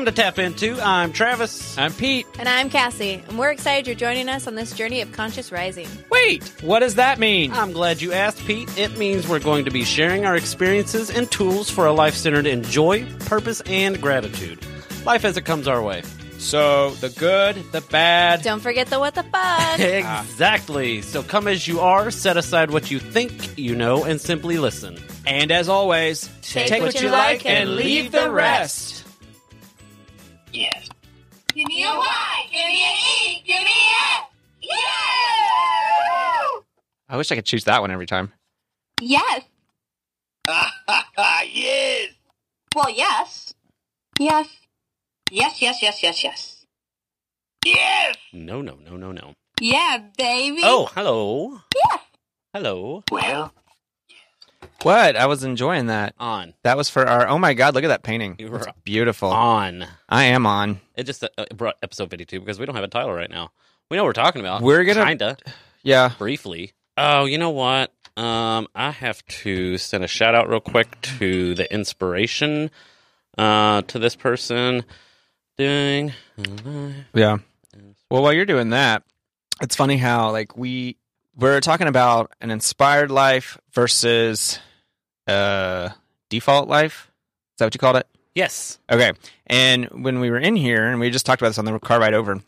[0.00, 0.80] Welcome to Tap Into.
[0.80, 1.76] I'm Travis.
[1.76, 2.26] I'm Pete.
[2.38, 5.86] And I'm Cassie, and we're excited you're joining us on this journey of conscious rising.
[6.10, 7.52] Wait, what does that mean?
[7.52, 8.78] I'm glad you asked, Pete.
[8.78, 12.46] It means we're going to be sharing our experiences and tools for a life centered
[12.46, 14.64] in joy, purpose, and gratitude.
[15.04, 16.00] Life as it comes our way.
[16.38, 18.40] So, the good, the bad.
[18.40, 19.80] Don't forget the what the fuck.
[19.80, 21.02] Exactly.
[21.02, 24.96] So come as you are, set aside what you think you know, and simply listen.
[25.26, 28.99] And as always, Take what you like and leave the rest.
[30.52, 30.88] Yes.
[31.54, 34.30] Give me a Y, give me an E, give me an F.
[34.62, 34.78] Yeah!
[37.08, 38.32] I wish I could choose that one every time.
[39.00, 39.42] Yes.
[40.48, 42.10] yes.
[42.74, 43.54] Well, yes.
[44.18, 44.48] Yes.
[45.30, 46.64] Yes, yes, yes, yes, yes.
[47.64, 48.16] Yes.
[48.32, 49.34] No, no, no, no, no.
[49.60, 50.60] Yeah, baby.
[50.64, 51.60] Oh, hello.
[51.74, 51.98] Yeah.
[52.54, 53.04] Hello.
[53.10, 53.52] Well,
[54.82, 55.16] What?
[55.16, 56.14] I was enjoying that.
[56.18, 56.54] On.
[56.62, 57.28] That was for our.
[57.28, 57.74] Oh my God!
[57.74, 58.36] Look at that painting.
[58.38, 59.28] You were It's beautiful.
[59.30, 59.86] On.
[60.08, 60.80] I am on.
[60.96, 63.50] It just uh, brought episode 52 because we don't have a title right now.
[63.90, 64.62] We know what we're talking about.
[64.62, 65.36] We're gonna- Kinda.
[65.82, 66.12] Yeah.
[66.18, 66.72] briefly.
[66.96, 67.92] Oh, you know what?
[68.16, 72.70] Um, I have to send a shout out real quick to the inspiration
[73.38, 74.84] uh, to this person
[75.56, 76.12] doing.
[77.14, 77.38] Yeah.
[78.10, 79.02] Well, while you're doing that,
[79.62, 80.96] it's funny how like we
[81.36, 84.58] we're talking about an inspired life versus
[85.30, 85.90] uh
[86.28, 87.10] default life.
[87.54, 88.06] Is that what you called it?
[88.34, 88.78] Yes.
[88.90, 89.12] Okay.
[89.46, 91.98] And when we were in here, and we just talked about this on the car
[92.00, 92.40] ride over,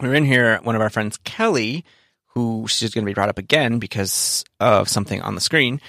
[0.00, 0.58] we were in here.
[0.62, 1.84] One of our friends, Kelly,
[2.26, 5.80] who she's going to be brought up again because of something on the screen,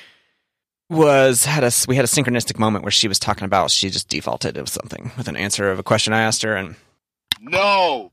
[0.89, 1.87] was had us.
[1.87, 5.11] we had a synchronistic moment where she was talking about she just defaulted of something
[5.17, 6.75] with an answer of a question I asked her, and
[7.41, 8.11] no.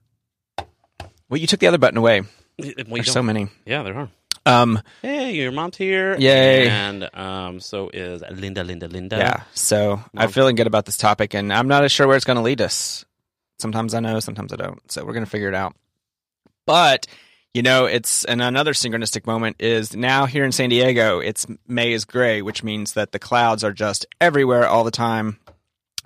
[1.28, 2.22] well, you took the other button away.
[2.58, 3.48] We There's so many.
[3.66, 4.08] yeah, there are.
[4.46, 6.16] Um, Hey, your mom's here.
[6.16, 6.68] Yay.
[6.68, 9.16] And um, so is Linda, Linda, Linda.
[9.18, 9.42] yeah.
[9.54, 12.36] So I'm feeling good about this topic, and I'm not as sure where it's going
[12.36, 13.04] to lead us.
[13.58, 14.80] Sometimes I know, sometimes I don't.
[14.90, 15.74] So we're going to figure it out.
[16.66, 17.06] But
[17.54, 21.20] you know, it's and another synchronistic moment is now here in San Diego.
[21.20, 25.38] It's May is gray, which means that the clouds are just everywhere all the time.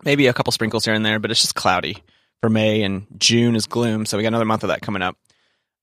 [0.04, 2.02] Maybe a couple sprinkles here and there, but it's just cloudy
[2.40, 4.06] for May, and June is gloom.
[4.06, 5.16] So we got another month of that coming up.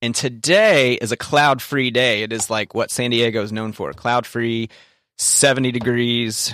[0.02, 2.22] And today is a cloud free day.
[2.24, 4.70] It is like what San Diego is known for cloud free,
[5.18, 6.54] 70 degrees,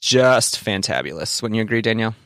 [0.00, 1.42] just fantabulous.
[1.42, 2.14] Wouldn't you agree, Danielle?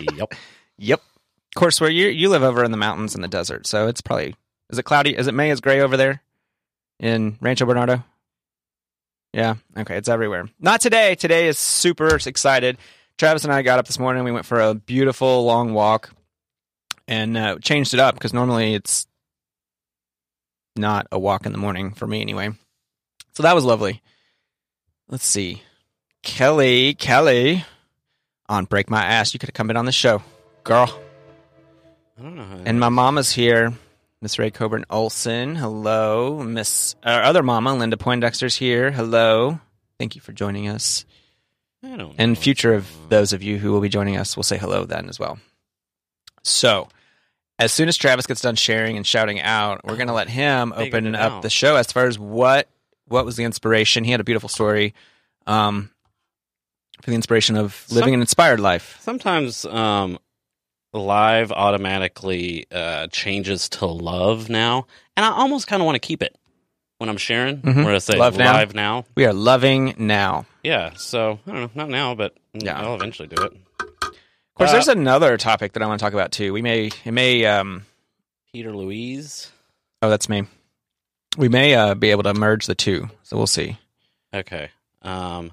[0.00, 0.34] Yep.
[0.78, 1.00] Yep.
[1.00, 4.00] Of course, where you you live over in the mountains in the desert, so it's
[4.00, 4.34] probably
[4.70, 5.16] is it cloudy?
[5.16, 6.20] Is it May is gray over there
[6.98, 8.02] in Rancho Bernardo?
[9.32, 9.54] Yeah.
[9.76, 10.48] Okay, it's everywhere.
[10.58, 11.14] Not today.
[11.14, 12.76] Today is super excited.
[13.18, 14.24] Travis and I got up this morning.
[14.24, 16.10] We went for a beautiful long walk
[17.06, 19.06] and uh, changed it up because normally it's
[20.76, 22.50] not a walk in the morning for me anyway.
[23.32, 24.02] So that was lovely.
[25.08, 25.62] Let's see.
[26.22, 27.64] Kelly, Kelly
[28.48, 29.34] on Break My Ass.
[29.34, 30.22] You could have come in on the show,
[30.62, 31.00] girl.
[32.18, 32.62] I don't know.
[32.64, 33.74] And my mama's here,
[34.22, 35.56] Miss Ray Coburn Olson.
[35.56, 38.90] Hello, Miss our other mama, Linda Poindexter's here.
[38.90, 39.60] Hello,
[39.98, 41.04] thank you for joining us.
[41.82, 42.14] I don't know.
[42.16, 45.08] And future of those of you who will be joining us will say hello then
[45.08, 45.38] as well.
[46.42, 46.88] So,
[47.58, 50.72] as soon as Travis gets done sharing and shouting out, we're going to let him
[50.76, 51.42] open up out.
[51.42, 52.68] the show as far as what
[53.06, 54.02] what was the inspiration.
[54.04, 54.94] He had a beautiful story
[55.46, 55.90] um,
[57.02, 58.98] for the inspiration of living Some- an inspired life.
[59.00, 60.18] Sometimes um,
[60.92, 64.86] live automatically uh, changes to love now,
[65.16, 66.36] and I almost kind of want to keep it
[66.98, 67.58] when I'm sharing.
[67.58, 67.74] Mhm.
[67.74, 68.52] going to say Love now.
[68.54, 69.04] live now.
[69.16, 70.46] We are loving now.
[70.62, 70.92] Yeah.
[70.96, 72.80] So I don't know, not now, but Yeah.
[72.80, 73.52] I'll eventually do it.
[74.54, 76.52] Of course, Uh, there's another topic that I want to talk about too.
[76.52, 77.86] We may, it may, um,
[78.52, 79.50] Peter Louise.
[80.00, 80.44] oh, that's me.
[81.36, 83.76] We may uh, be able to merge the two, so we'll see.
[84.32, 84.70] Okay.
[85.02, 85.52] Um,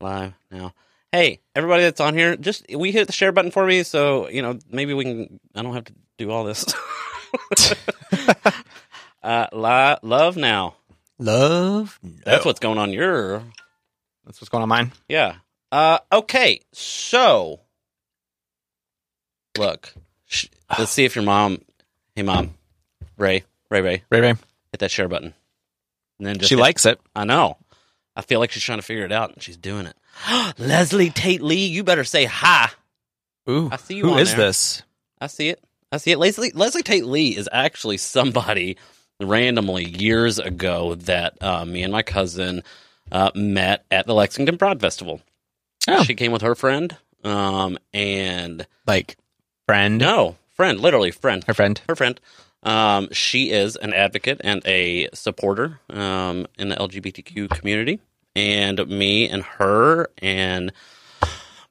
[0.00, 0.74] live now.
[1.12, 4.42] Hey, everybody that's on here, just we hit the share button for me, so you
[4.42, 5.40] know maybe we can.
[5.54, 6.66] I don't have to do all this.
[9.22, 10.76] uh, li- love now.
[11.18, 11.98] Love.
[12.24, 13.42] That's what's going on your.
[14.26, 14.92] That's what's going on mine.
[15.08, 15.36] Yeah.
[15.72, 15.98] Uh.
[16.12, 16.60] Okay.
[16.72, 17.60] So,
[19.58, 19.92] look.
[20.26, 20.46] Sh-
[20.78, 21.60] let's see if your mom.
[22.14, 22.54] Hey, mom.
[23.18, 23.44] Ray.
[23.70, 23.80] Ray.
[23.80, 24.02] Ray.
[24.10, 24.34] Ray Ray.
[24.72, 25.34] Hit that share button.
[26.18, 27.00] And then just She hit- likes it.
[27.14, 27.56] I know.
[28.16, 29.96] I feel like she's trying to figure it out, and she's doing it.
[30.58, 32.70] Leslie Tate Lee, you better say hi.
[33.48, 34.46] Ooh, I see you who on is there.
[34.46, 34.82] this?
[35.20, 35.62] I see it.
[35.92, 36.18] I see it.
[36.18, 38.76] Leslie Leslie Tate Lee is actually somebody
[39.20, 42.62] randomly years ago that uh, me and my cousin
[43.12, 45.20] uh, met at the Lexington Broad Festival.
[45.88, 46.02] Oh.
[46.02, 49.16] She came with her friend, um, and Like
[49.66, 51.80] friend, no friend, literally friend, her friend.
[51.88, 52.20] her friend.
[52.62, 58.00] Um, she is an advocate and a supporter um, in the LGBTQ community,
[58.34, 60.72] and me and her and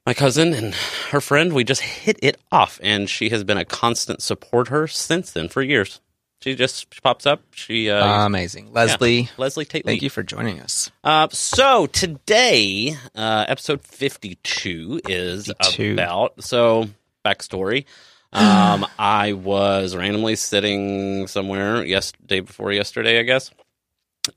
[0.06, 0.74] my cousin and
[1.10, 4.86] her friend, we just hit it off, and she has been a constant support her
[4.86, 6.00] since then for years.
[6.40, 7.42] She just she pops up.
[7.50, 9.28] She uh, Amazing, Leslie.
[9.36, 9.84] Leslie Tate.
[9.84, 10.90] Thank you for joining us.
[11.02, 15.94] Uh, so today, uh, episode fifty-two is 52.
[15.94, 16.88] about so
[17.26, 17.84] backstory.
[18.32, 23.50] Um, I was randomly sitting somewhere yes day before yesterday, I guess,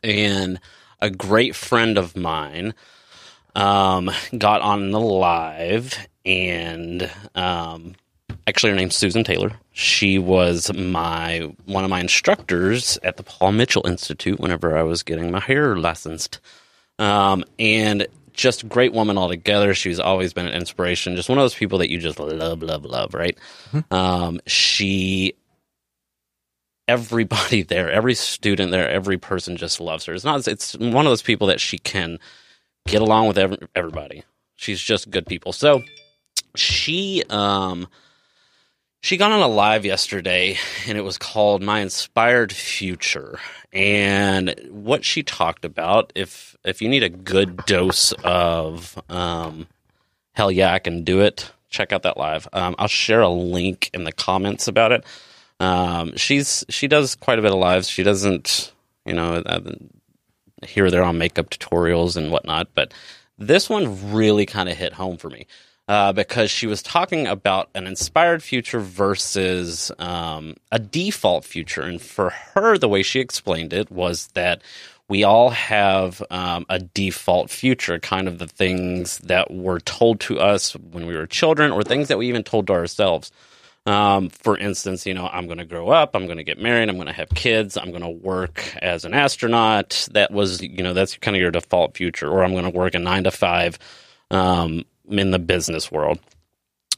[0.03, 0.59] and
[1.01, 2.73] a great friend of mine
[3.55, 7.95] um, got on the live, and um,
[8.47, 9.51] actually, her name's Susan Taylor.
[9.71, 15.03] She was my one of my instructors at the Paul Mitchell Institute whenever I was
[15.03, 16.39] getting my hair licensed,
[16.99, 18.07] um, and
[18.39, 19.73] just great woman altogether.
[19.73, 21.17] She's always been an inspiration.
[21.17, 23.13] Just one of those people that you just love, love, love.
[23.13, 23.37] Right?
[23.91, 25.35] Um, she
[26.87, 30.13] everybody there, every student there, every person just loves her.
[30.13, 30.47] It's not.
[30.47, 32.17] It's one of those people that she can
[32.87, 34.23] get along with every, everybody.
[34.55, 35.51] She's just good people.
[35.51, 35.83] So
[36.55, 37.87] she um
[39.01, 40.57] she got on a live yesterday
[40.87, 43.39] and it was called My Inspired Future.
[43.71, 49.67] And what she talked about, if if you need a good dose of um
[50.33, 52.47] hell yeah, I can do it, check out that live.
[52.53, 55.05] Um, I'll share a link in the comments about it.
[55.59, 57.89] Um, she's she does quite a bit of lives.
[57.89, 58.71] She doesn't,
[59.05, 59.61] you know, uh,
[60.65, 62.93] here or there on makeup tutorials and whatnot, but
[63.37, 65.47] this one really kind of hit home for me
[65.89, 71.99] uh, because she was talking about an inspired future versus um, a default future, and
[71.99, 74.61] for her, the way she explained it was that
[75.07, 80.39] we all have um, a default future, kind of the things that were told to
[80.39, 83.31] us when we were children, or things that we even told to ourselves.
[83.87, 86.89] Um, for instance, you know, I'm going to grow up, I'm going to get married,
[86.89, 90.07] I'm going to have kids, I'm going to work as an astronaut.
[90.11, 92.29] That was, you know, that's kind of your default future.
[92.29, 93.79] Or I'm going to work a nine to five
[94.29, 96.19] um, in the business world.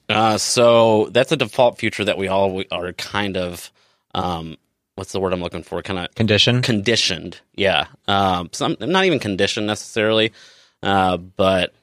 [0.09, 3.71] Uh, so that's a default future that we all are kind of,
[4.13, 4.57] um,
[4.95, 5.81] what's the word I'm looking for?
[5.81, 6.61] Kind of Condition.
[6.61, 7.39] conditioned.
[7.55, 7.85] Yeah.
[8.07, 10.33] Um, some, not even conditioned necessarily,
[10.83, 11.73] uh, but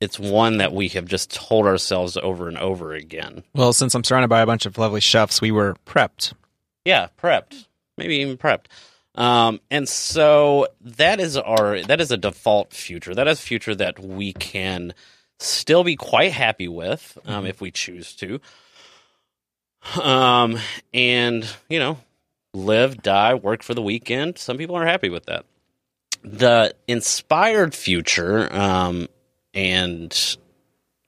[0.00, 3.44] it's one that we have just told ourselves over and over again.
[3.54, 6.32] Well, since I'm surrounded by a bunch of lovely chefs, we were prepped.
[6.84, 7.66] Yeah, prepped.
[7.96, 8.66] Maybe even prepped.
[9.14, 13.14] Um, and so that is our that is a default future.
[13.14, 14.94] That is future that we can
[15.38, 18.40] still be quite happy with um, if we choose to.
[20.02, 20.58] Um,
[20.92, 21.98] and you know,
[22.52, 24.38] live, die, work for the weekend.
[24.38, 25.44] Some people are happy with that.
[26.22, 29.08] The inspired future, um,
[29.54, 30.36] and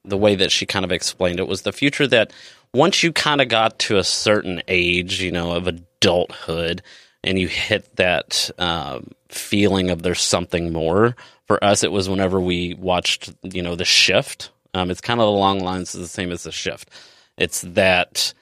[0.05, 2.33] the way that she kind of explained it was the future that
[2.73, 6.83] once you kind of got to a certain age, you know, of adulthood,
[7.23, 11.17] and you hit that um, feeling of there's something more.
[11.51, 14.53] For us, it was whenever we watched, you know, The Shift.
[14.73, 16.89] Um, it's kind of along lines of the same as The Shift.
[17.37, 18.35] It's that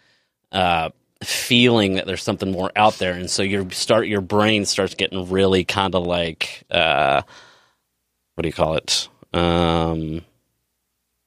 [0.52, 0.90] uh,
[1.24, 5.26] feeling that there's something more out there, and so your start your brain starts getting
[5.30, 7.22] really kind of like uh,
[8.34, 9.08] what do you call it?
[9.32, 10.20] Um,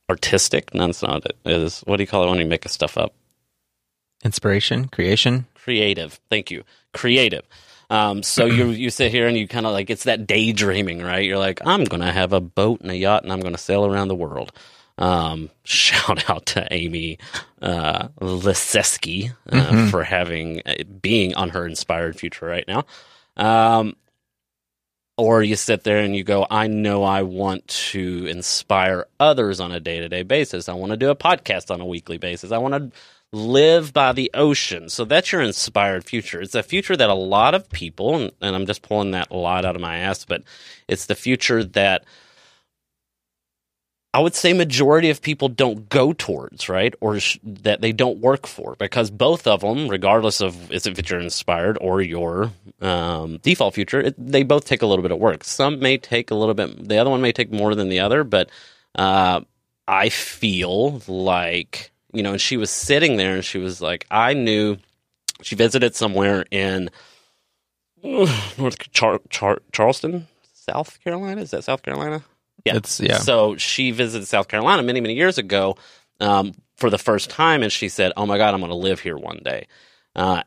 [0.07, 0.75] artistic?
[0.75, 1.25] No, it's not.
[1.25, 3.15] It is what do you call it when you make stuff up?
[4.23, 5.47] Inspiration, creation.
[5.55, 6.19] creative.
[6.29, 6.63] Thank you.
[6.93, 7.41] Creative.
[7.91, 11.25] Um, so you you sit here and you kind of like it's that daydreaming, right?
[11.25, 14.07] You're like, I'm gonna have a boat and a yacht and I'm gonna sail around
[14.07, 14.53] the world.
[14.97, 17.19] Um, shout out to Amy
[17.61, 22.85] uh, Liseski uh, for having uh, being on her inspired future right now.
[23.35, 23.97] Um,
[25.17, 29.73] or you sit there and you go, I know I want to inspire others on
[29.73, 30.69] a day to day basis.
[30.69, 32.53] I want to do a podcast on a weekly basis.
[32.53, 32.97] I want to
[33.33, 34.89] live by the ocean.
[34.89, 36.41] So that's your inspired future.
[36.41, 39.37] It's a future that a lot of people, and, and I'm just pulling that a
[39.37, 40.43] lot out of my ass, but
[40.87, 42.03] it's the future that
[44.13, 46.93] I would say majority of people don't go towards, right?
[46.99, 51.21] Or sh- that they don't work for because both of them, regardless of if you're
[51.21, 55.45] inspired or your um, default future, it, they both take a little bit of work.
[55.45, 58.25] Some may take a little bit, the other one may take more than the other,
[58.25, 58.49] but
[58.95, 59.39] uh,
[59.87, 64.33] I feel like, you know, and she was sitting there and she was like, I
[64.33, 64.77] knew
[65.41, 66.89] she visited somewhere in
[68.03, 71.41] North Char- Char- Charleston, South Carolina.
[71.41, 72.23] Is that South Carolina?
[72.65, 72.75] Yeah.
[72.77, 73.17] It's yeah.
[73.19, 75.77] So she visited South Carolina many, many years ago
[76.19, 78.99] um, for the first time, and she said, "Oh my God, I'm going to live
[78.99, 79.67] here one day."
[80.15, 80.43] Uh,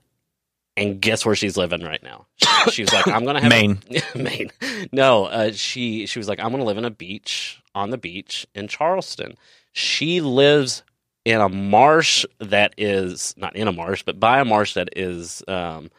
[0.76, 2.26] And guess where she's living right now?
[2.70, 3.78] She was like, "I'm gonna have Maine.
[4.14, 4.50] A, Maine.
[4.90, 8.46] No, uh, she she was like, "I'm gonna live in a beach on the beach
[8.54, 9.36] in Charleston."
[9.72, 10.82] She lives
[11.24, 15.42] in a marsh that is not in a marsh, but by a marsh that is
[15.48, 15.90] um,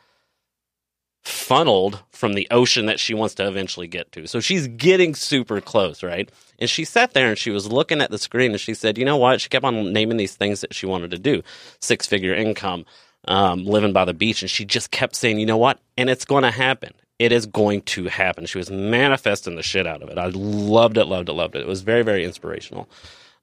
[1.24, 4.28] funneled from the ocean that she wants to eventually get to.
[4.28, 6.30] So she's getting super close, right?
[6.60, 9.06] And she sat there and she was looking at the screen and she said, "You
[9.06, 11.42] know what?" She kept on naming these things that she wanted to do:
[11.82, 12.86] six figure income,
[13.28, 16.26] um, living by the beach, and she just kept saying, "You know what?" And it's
[16.26, 16.94] going to happen.
[17.18, 18.46] It is going to happen.
[18.46, 20.18] She was manifesting the shit out of it.
[20.18, 21.62] I loved it, loved it, loved it.
[21.62, 22.90] It was very, very inspirational.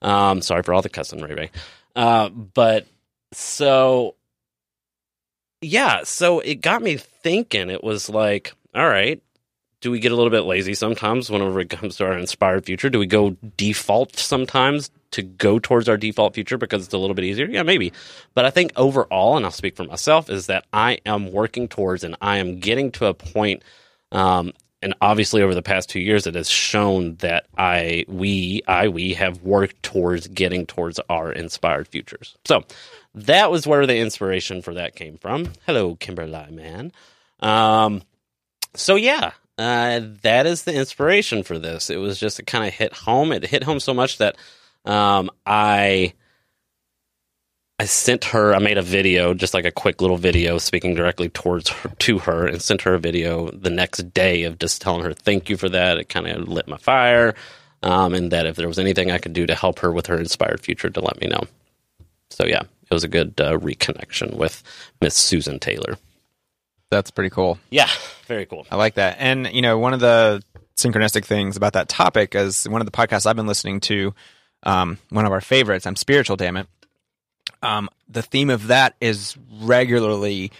[0.03, 1.51] Um, sorry for all the cussing, Ray Ray.
[1.95, 2.85] Uh, but
[3.31, 4.15] so,
[5.61, 7.69] yeah, so it got me thinking.
[7.69, 9.21] It was like, all right,
[9.83, 12.89] do we get a little bit lazy sometimes whenever it comes to our inspired future?
[12.89, 17.13] Do we go default sometimes to go towards our default future because it's a little
[17.13, 17.47] bit easier?
[17.47, 17.91] Yeah, maybe.
[18.33, 22.03] But I think overall, and I'll speak for myself, is that I am working towards
[22.03, 23.61] and I am getting to a point,
[24.11, 28.89] um, and obviously over the past two years, it has shown that I, we, I,
[28.89, 32.35] we have worked towards getting towards our inspired futures.
[32.45, 32.63] So
[33.15, 35.53] that was where the inspiration for that came from.
[35.65, 36.91] Hello, Kimberly, man.
[37.39, 38.03] Um,
[38.75, 41.89] so yeah, uh, that is the inspiration for this.
[41.89, 43.31] It was just it kind of hit home.
[43.31, 44.35] It hit home so much that
[44.85, 46.13] um, I
[47.79, 48.53] I sent her.
[48.53, 52.19] I made a video, just like a quick little video, speaking directly towards her, to
[52.19, 55.57] her, and sent her a video the next day of just telling her thank you
[55.57, 55.97] for that.
[55.97, 57.33] It kind of lit my fire,
[57.81, 60.19] um, and that if there was anything I could do to help her with her
[60.19, 61.43] inspired future, to let me know.
[62.29, 64.61] So yeah, it was a good uh, reconnection with
[65.01, 65.97] Miss Susan Taylor.
[66.91, 67.57] That's pretty cool.
[67.71, 67.89] Yeah,
[68.27, 68.67] very cool.
[68.69, 69.17] I like that.
[69.19, 70.43] And you know, one of the
[70.77, 74.13] synchronistic things about that topic is one of the podcasts I've been listening to.
[74.61, 75.87] Um, one of our favorites.
[75.87, 76.37] I'm spiritual.
[76.37, 76.67] Damn it.
[77.63, 80.51] Um, the theme of that is regularly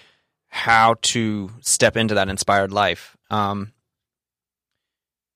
[0.47, 3.17] how to step into that inspired life.
[3.29, 3.73] Um,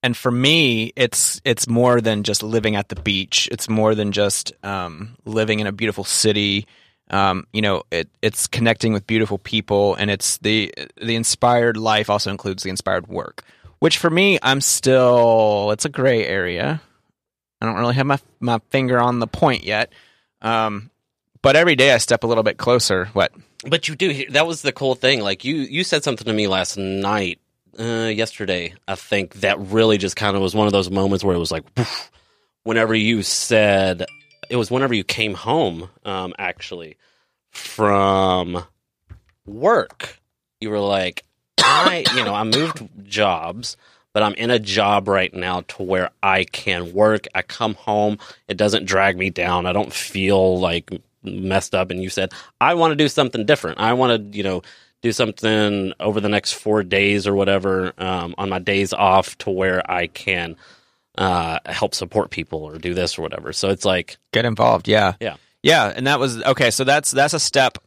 [0.03, 3.49] and for me, it's it's more than just living at the beach.
[3.51, 6.67] It's more than just um, living in a beautiful city.
[7.09, 12.09] Um, you know, it, it's connecting with beautiful people, and it's the the inspired life
[12.09, 13.43] also includes the inspired work.
[13.79, 16.81] Which for me, I'm still it's a gray area.
[17.59, 19.91] I don't really have my my finger on the point yet.
[20.41, 20.91] Um,
[21.47, 23.05] but every day I step a little bit closer.
[23.13, 23.31] What?
[23.65, 24.29] But you do.
[24.31, 25.21] That was the cool thing.
[25.21, 27.39] Like you, you said something to me last night,
[27.79, 28.73] uh, yesterday.
[28.85, 31.49] I think that really just kind of was one of those moments where it was
[31.49, 32.11] like, woof,
[32.63, 34.05] whenever you said,
[34.49, 36.97] it was whenever you came home, um, actually,
[37.51, 38.61] from
[39.45, 40.19] work.
[40.59, 41.23] You were like,
[41.59, 43.77] I, you know, I moved jobs,
[44.11, 47.25] but I'm in a job right now to where I can work.
[47.33, 48.17] I come home,
[48.49, 49.65] it doesn't drag me down.
[49.65, 50.91] I don't feel like
[51.23, 51.91] messed up.
[51.91, 53.79] And you said, I want to do something different.
[53.79, 54.61] I want to, you know,
[55.01, 59.49] do something over the next four days or whatever um, on my days off to
[59.49, 60.55] where I can
[61.17, 63.53] uh, help support people or do this or whatever.
[63.53, 64.87] So it's like, Get involved.
[64.87, 65.13] Yeah.
[65.19, 65.37] Yeah.
[65.63, 65.91] Yeah.
[65.95, 66.71] And that was okay.
[66.71, 67.77] So that's that's a step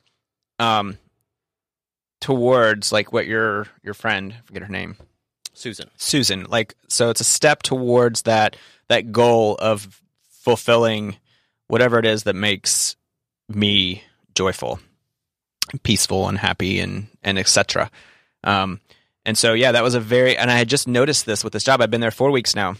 [0.58, 0.98] um,
[2.20, 4.96] towards like what your your friend I forget her name
[5.54, 5.88] Susan.
[5.96, 8.56] Susan like so it's a step towards that
[8.88, 11.16] that goal of fulfilling
[11.68, 12.96] whatever it is that makes
[13.54, 14.02] me
[14.34, 14.78] joyful
[15.82, 17.90] peaceful and happy and and etc
[18.44, 18.80] um
[19.24, 21.62] and so yeah that was a very and i had just noticed this with this
[21.64, 22.74] job i've been there four weeks now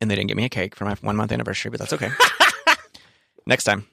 [0.00, 2.10] and they didn't give me a cake for my one month anniversary but that's okay
[3.46, 3.86] next time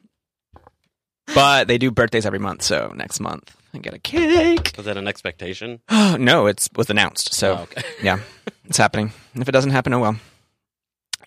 [1.36, 4.98] but they do birthdays every month so next month i get a cake Was that
[4.98, 5.80] an expectation?
[5.92, 7.82] no it's was announced so Oh, okay.
[8.02, 8.20] yeah,
[8.66, 9.12] it's happening.
[9.36, 10.16] If it doesn't happen, oh well.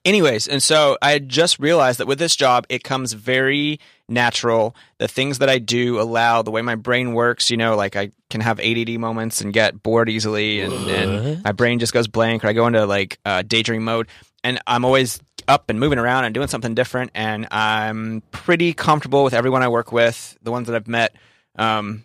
[0.05, 3.79] Anyways, and so I just realized that with this job, it comes very
[4.11, 4.75] natural.
[4.99, 8.11] The things that I do allow the way my brain works, you know, like I
[8.29, 12.45] can have ADD moments and get bored easily, and, and my brain just goes blank,
[12.45, 14.09] or I go into like uh, daydream mode,
[14.45, 19.25] and I'm always up and moving around and doing something different, and I'm pretty comfortable
[19.25, 21.15] with everyone I work with, the ones that I've met.
[21.57, 22.05] Um,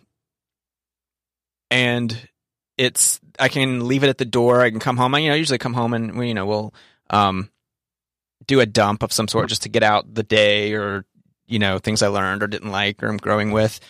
[1.70, 2.28] and
[2.76, 4.60] it's I can leave it at the door.
[4.60, 5.14] I can come home.
[5.14, 6.74] I you know usually come home and we you know we'll
[7.10, 7.50] um
[8.46, 11.04] do a dump of some sort just to get out the day or
[11.46, 13.80] you know things I learned or didn't like or I'm growing with.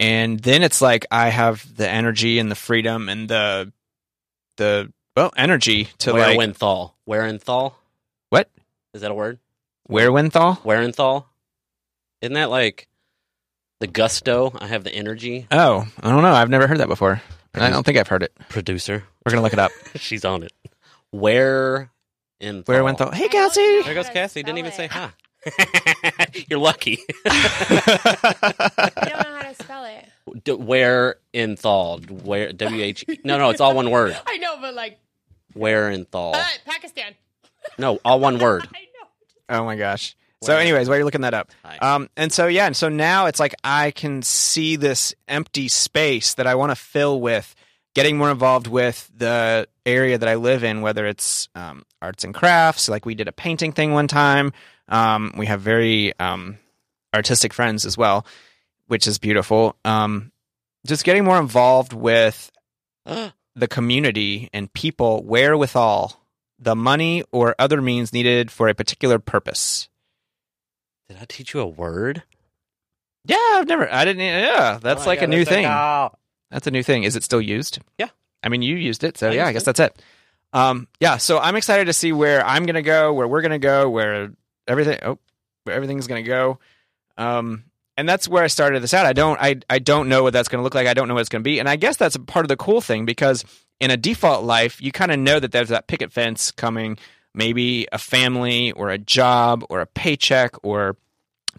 [0.00, 3.72] And then it's like I have the energy and the freedom and the
[4.56, 6.92] the well energy to Where like Whenthal.
[7.06, 7.74] Whereanthal?
[8.30, 8.50] what
[8.94, 9.38] Is that a word?
[9.88, 10.56] Wherewithal?
[10.64, 11.26] Whereanthal?
[12.20, 12.88] Isn't that like
[13.80, 14.52] the gusto?
[14.58, 15.46] I have the energy.
[15.50, 16.32] Oh, I don't know.
[16.32, 17.22] I've never heard that before.
[17.54, 18.32] I don't think I've heard it.
[18.50, 19.04] Producer.
[19.24, 19.72] We're gonna look it up.
[19.96, 20.52] She's on it.
[21.10, 21.90] Where
[22.38, 23.12] in Wherewithal?
[23.12, 23.82] Hey, Cassie.
[23.82, 24.42] There goes Cassie.
[24.42, 25.10] Didn't even say hi.
[26.48, 26.98] You're lucky.
[27.26, 30.44] I don't know how to spell it.
[30.44, 32.10] D- where enthaled?
[32.24, 33.04] Where W H?
[33.08, 33.18] E?
[33.24, 34.16] No, no, it's all one word.
[34.26, 34.98] I know, but like
[35.54, 36.36] Where enthaled?
[36.36, 37.14] uh, Pakistan.
[37.78, 38.68] No, all one word.
[38.74, 39.58] I know.
[39.60, 40.16] Oh my gosh.
[40.42, 43.26] So, Where- anyways, while you're looking that up, um, and so yeah, and so now
[43.26, 47.54] it's like I can see this empty space that I want to fill with
[47.94, 52.32] getting more involved with the area that I live in, whether it's um, arts and
[52.32, 52.88] crafts.
[52.88, 54.52] Like we did a painting thing one time.
[54.88, 56.58] Um, we have very um,
[57.14, 58.26] artistic friends as well,
[58.86, 59.76] which is beautiful.
[59.84, 60.32] Um,
[60.86, 62.50] just getting more involved with
[63.04, 66.24] the community and people wherewithal
[66.58, 69.88] the money or other means needed for a particular purpose.
[71.08, 72.22] Did I teach you a word?
[73.24, 73.92] Yeah, I've never.
[73.92, 74.22] I didn't.
[74.22, 75.64] Yeah, that's Oh like a new thing.
[75.64, 77.04] That's a new thing.
[77.04, 77.78] Is it still used?
[77.98, 78.08] Yeah.
[78.42, 79.66] I mean, you used it, so I yeah, I guess it.
[79.66, 80.02] that's it.
[80.52, 81.16] Um, yeah.
[81.18, 84.30] So I'm excited to see where I'm gonna go, where we're gonna go, where
[84.68, 84.98] everything.
[85.02, 85.18] Oh,
[85.68, 86.58] everything's gonna go.
[87.16, 87.64] Um,
[87.96, 89.06] and that's where I started this out.
[89.06, 89.38] I don't.
[89.40, 90.86] I I don't know what that's gonna look like.
[90.86, 91.58] I don't know what it's gonna be.
[91.58, 93.44] And I guess that's a part of the cool thing because
[93.80, 96.98] in a default life, you kind of know that there's that picket fence coming.
[97.34, 100.96] Maybe a family or a job or a paycheck or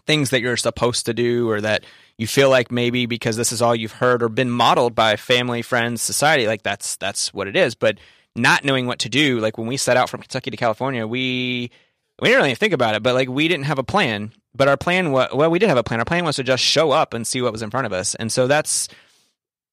[0.06, 1.84] things that you're supposed to do or that
[2.18, 5.62] you feel like maybe because this is all you've heard or been modeled by family,
[5.62, 7.74] friends, society, like that's that's what it is.
[7.74, 7.98] But
[8.36, 11.70] not knowing what to do, like when we set out from Kentucky to California, we
[12.20, 14.32] we didn't really think about it, but like we didn't have a plan.
[14.54, 16.00] But our plan was well, we did have a plan.
[16.00, 18.14] Our plan was to just show up and see what was in front of us.
[18.14, 18.88] And so that's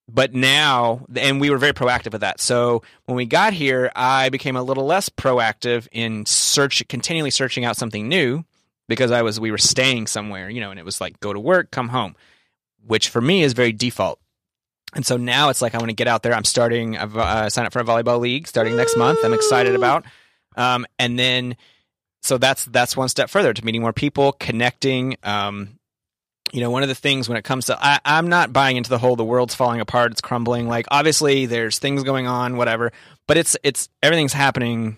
[0.10, 2.40] but now and we were very proactive with that.
[2.40, 7.66] So when we got here, I became a little less proactive in search continually searching
[7.66, 8.46] out something new
[8.88, 11.40] because I was we were staying somewhere, you know, and it was like go to
[11.40, 12.16] work, come home,
[12.86, 14.20] which for me is very default.
[14.94, 16.34] And so now it's like I want to get out there.
[16.34, 16.98] I'm starting.
[16.98, 19.20] I've uh, signed up for a volleyball league starting next month.
[19.24, 20.06] I'm excited about.
[20.56, 21.56] Um, and then,
[22.28, 25.16] so that's that's one step further to meeting more people, connecting.
[25.24, 25.80] Um,
[26.52, 28.90] you know, one of the things when it comes to, I, I'm not buying into
[28.90, 30.68] the whole the world's falling apart, it's crumbling.
[30.68, 32.92] Like obviously there's things going on, whatever,
[33.28, 34.98] but it's it's everything's happening.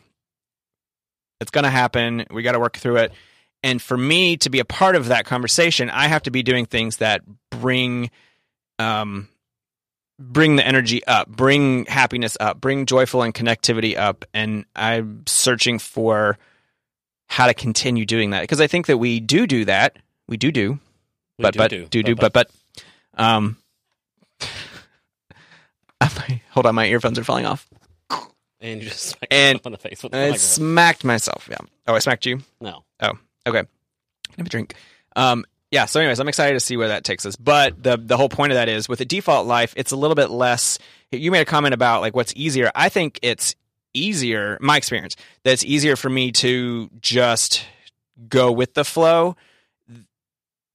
[1.40, 2.26] It's to happen.
[2.32, 3.14] We got to work through it.
[3.64, 6.66] And for me to be a part of that conversation, I have to be doing
[6.66, 8.10] things that bring,
[8.78, 9.30] um,
[10.18, 14.26] bring the energy up, bring happiness up, bring joyful and connectivity up.
[14.34, 16.38] And I'm searching for
[17.30, 19.96] how to continue doing that because I think that we do do that.
[20.28, 20.80] We do do,
[21.38, 22.50] We but do but do, do do but but
[23.14, 23.58] um.
[26.52, 27.68] hold on, my earphones are falling off.
[28.62, 31.48] And you just smacked And- on the face with the I smacked myself.
[31.50, 31.58] Yeah.
[31.88, 32.40] Oh, I smacked you.
[32.60, 32.84] No.
[33.00, 33.14] Oh,
[33.48, 33.64] okay.
[34.38, 34.76] Have a drink.
[35.16, 35.86] Um, yeah.
[35.86, 37.36] So, anyways, I'm excited to see where that takes us.
[37.38, 40.16] But the the whole point of that is with a default life, it's a little
[40.16, 40.78] bit less.
[41.12, 42.70] You made a comment about like what's easier.
[42.76, 43.56] I think it's
[43.94, 44.58] easier.
[44.62, 47.66] My experience that it's easier for me to just
[48.28, 49.36] go with the flow.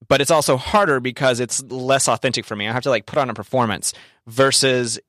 [0.07, 2.67] But it's also harder because it's less authentic for me.
[2.67, 3.91] I have to like put on a performance
[4.27, 4.99] versus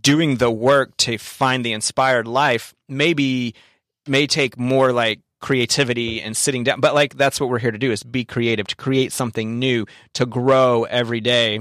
[0.00, 2.74] doing the work to find the inspired life.
[2.88, 3.54] Maybe
[4.06, 7.78] may take more like creativity and sitting down but like that's what we're here to
[7.78, 11.60] do is be creative to create something new to grow every day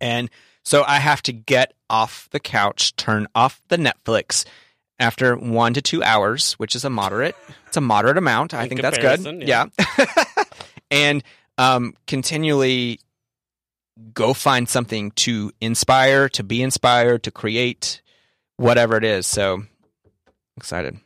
[0.00, 0.28] and
[0.64, 4.44] so i have to get off the couch turn off the netflix
[5.02, 7.34] after one to two hours which is a moderate
[7.66, 9.66] it's a moderate amount i In think that's good comparison, yeah,
[10.90, 11.22] and
[11.58, 13.00] um continually
[14.14, 18.00] go find something to inspire to be inspired to create
[18.56, 19.62] whatever it is so
[20.56, 20.96] excited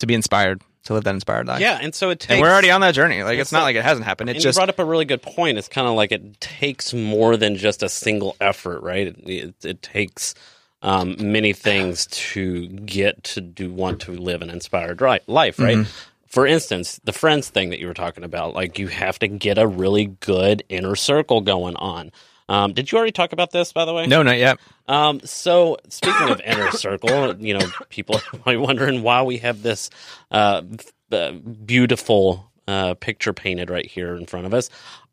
[0.00, 1.60] to be inspired to live that inspired life.
[1.60, 2.32] Yeah, and so it takes.
[2.32, 3.22] and we're already on that journey.
[3.22, 4.30] Like it's not like it hasn't happened.
[4.30, 5.58] It's and just you brought up a really good point.
[5.58, 9.06] It's kind of like it takes more than just a single effort, right?
[9.06, 10.34] It, it, it takes
[10.82, 15.78] um, many things to get to do want to live an inspired ri- life, right?
[15.78, 15.90] Mm-hmm.
[16.26, 19.58] For instance, the friends thing that you were talking about, like you have to get
[19.58, 22.10] a really good inner circle going on.
[22.48, 24.06] Um, did you already talk about this, by the way?
[24.06, 24.58] no, not yet.
[24.88, 29.62] Um, so speaking of inner circle, you know, people are probably wondering why we have
[29.62, 29.90] this
[30.30, 30.62] uh,
[31.10, 34.70] uh, beautiful uh, picture painted right here in front of us.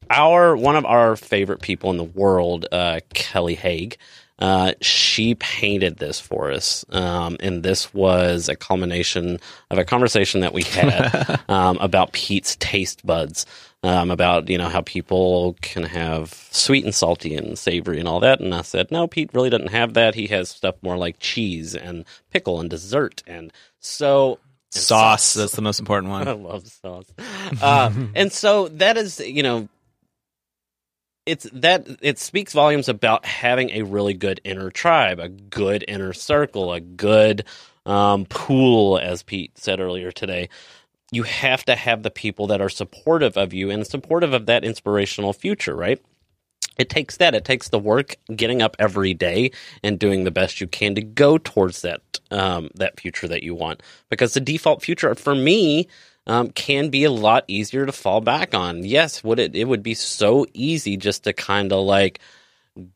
[0.09, 3.97] Our one of our favorite people in the world, uh, Kelly Haig.
[4.39, 10.41] Uh, she painted this for us, um, and this was a culmination of a conversation
[10.41, 13.45] that we had um, about Pete's taste buds,
[13.83, 18.21] um, about you know how people can have sweet and salty and savory and all
[18.21, 18.39] that.
[18.39, 20.15] And I said, no, Pete really doesn't have that.
[20.15, 24.39] He has stuff more like cheese and pickle and dessert, and so
[24.73, 25.33] and Sauce.
[25.33, 26.27] That's the most important one.
[26.27, 27.11] I love sauce.
[27.61, 29.67] Uh, and so that is, you know,
[31.29, 36.13] it's that it speaks volumes about having a really good inner tribe, a good inner
[36.13, 37.45] circle, a good
[37.85, 40.49] um, pool, as Pete said earlier today.
[41.11, 44.63] You have to have the people that are supportive of you and supportive of that
[44.63, 46.01] inspirational future, right?
[46.79, 47.35] it takes that.
[47.35, 49.51] It takes the work, getting up every day
[49.83, 53.53] and doing the best you can to go towards that um, that future that you
[53.53, 53.83] want.
[54.09, 55.87] Because the default future for me
[56.27, 58.83] um, can be a lot easier to fall back on.
[58.83, 59.55] Yes, would it?
[59.55, 62.19] It would be so easy just to kind of like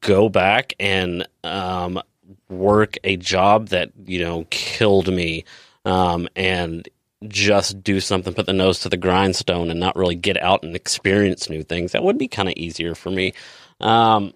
[0.02, 2.02] go back and um,
[2.50, 5.46] work a job that you know killed me,
[5.86, 6.88] um, and
[7.28, 10.76] just do something, put the nose to the grindstone, and not really get out and
[10.76, 11.94] experience new things.
[11.94, 13.34] That would be kind of easier for me.
[13.80, 14.34] Um,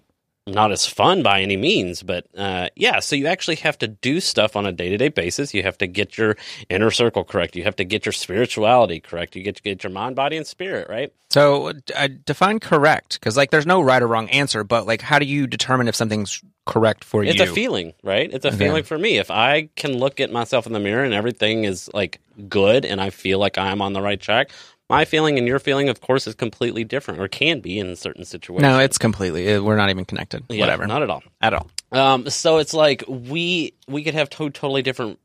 [0.52, 3.00] not as fun by any means, but uh, yeah.
[3.00, 5.54] So you actually have to do stuff on a day to day basis.
[5.54, 6.36] You have to get your
[6.68, 7.56] inner circle correct.
[7.56, 9.36] You have to get your spirituality correct.
[9.36, 11.12] You get to get your mind, body, and spirit right.
[11.30, 15.18] So uh, define correct because like there's no right or wrong answer, but like how
[15.18, 17.42] do you determine if something's correct for It's you?
[17.42, 18.32] It's a feeling, right?
[18.32, 18.56] It's a Okay.
[18.56, 19.18] feeling for me.
[19.18, 23.00] If I can look at myself in the mirror and everything is like good and
[23.00, 24.50] I feel like I'm on the right track,
[24.90, 28.24] my feeling and your feeling, of course, is completely different or can be in certain
[28.24, 28.62] situations.
[28.62, 29.58] no, it's completely.
[29.58, 30.44] We're not even connected.
[30.48, 30.86] Yeah, Whatever.
[30.86, 31.22] Not at all.
[31.40, 31.68] at all.
[31.92, 35.18] Um, so it's like we we could have to- totally different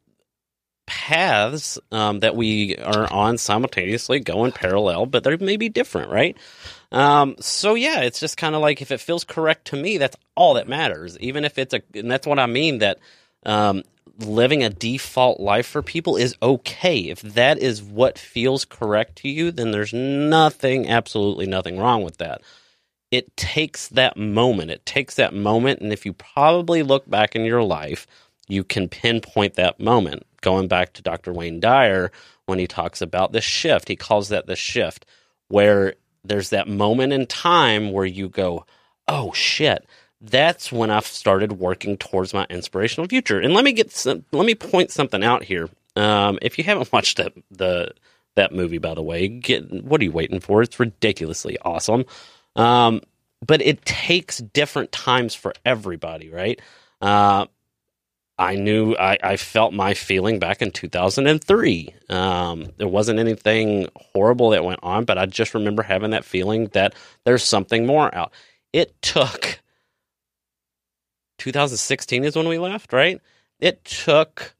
[0.85, 6.37] paths um, that we are on simultaneously, going parallel, but they may be different, right?
[6.91, 10.17] Um, so yeah, it's just kind of like if it feels correct to me, that's
[10.35, 11.17] all that matters.
[11.19, 12.99] Even if it's a, and that's what I mean that
[13.45, 13.83] um,
[14.19, 17.09] living a default life for people is okay.
[17.09, 22.17] If that is what feels correct to you, then there's nothing, absolutely nothing wrong with
[22.17, 22.41] that
[23.13, 24.71] it takes that moment.
[24.71, 25.81] It takes that moment.
[25.81, 28.07] And if you probably look back in your life,
[28.47, 30.25] you can pinpoint that moment.
[30.41, 31.31] Going back to Dr.
[31.31, 32.11] Wayne Dyer,
[32.47, 35.05] when he talks about the shift, he calls that the shift,
[35.47, 38.65] where there's that moment in time where you go,
[39.07, 39.85] oh shit.
[40.23, 43.39] That's when I started working towards my inspirational future.
[43.39, 45.69] And let me get some, let me point something out here.
[45.97, 47.93] Um, if you haven't watched that the
[48.35, 50.61] that movie, by the way, get what are you waiting for?
[50.61, 52.05] It's ridiculously awesome.
[52.55, 53.01] Um,
[53.45, 56.59] but it takes different times for everybody, right?
[57.01, 57.45] Uh,
[58.39, 61.93] I knew I, I felt my feeling back in 2003.
[62.09, 66.67] Um, there wasn't anything horrible that went on, but I just remember having that feeling
[66.67, 68.31] that there's something more out.
[68.71, 69.59] It took
[71.43, 73.19] 2016 is when we left, right?
[73.59, 74.55] It took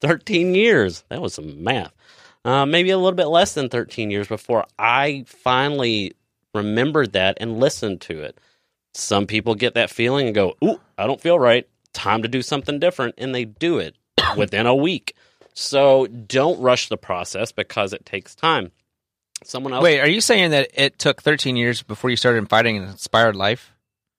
[0.00, 1.04] 13 years.
[1.08, 1.92] That was some math.
[2.44, 6.14] Uh, maybe a little bit less than 13 years before I finally
[6.52, 8.40] remembered that and listened to it.
[8.92, 11.68] Some people get that feeling and go, Ooh, I don't feel right.
[11.92, 13.14] Time to do something different.
[13.16, 13.94] And they do it
[14.36, 15.14] within a week.
[15.54, 18.72] So don't rush the process because it takes time.
[19.44, 19.84] Someone else.
[19.84, 23.36] Wait, are you saying that it took 13 years before you started fighting an inspired
[23.36, 23.71] life?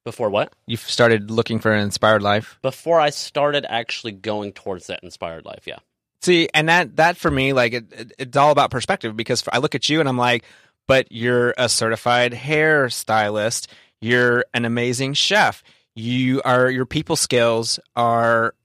[0.03, 0.53] Before what?
[0.67, 2.59] You started looking for an inspired life?
[2.61, 5.65] Before I started actually going towards that inspired life.
[5.65, 5.79] Yeah.
[6.21, 9.59] See, and that that for me, like it, it, it's all about perspective because I
[9.59, 10.43] look at you and I'm like,
[10.87, 13.69] but you're a certified hair stylist.
[14.01, 15.63] You're an amazing chef.
[15.95, 18.55] You are your people skills are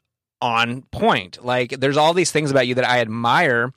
[0.41, 1.45] on point.
[1.45, 3.73] Like there's all these things about you that I admire,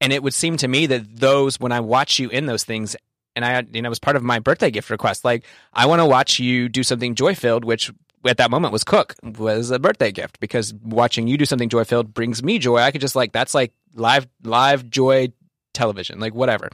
[0.00, 2.96] and it would seem to me that those when I watch you in those things,
[3.36, 5.24] and I you know was part of my birthday gift request.
[5.24, 7.90] Like I want to watch you do something joy filled, which
[8.26, 11.84] at that moment was cook was a birthday gift because watching you do something joy
[11.84, 12.78] filled brings me joy.
[12.78, 15.32] I could just like that's like live live joy
[15.72, 16.70] television, like whatever.